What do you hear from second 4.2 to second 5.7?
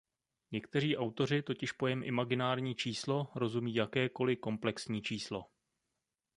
komplexní číslo.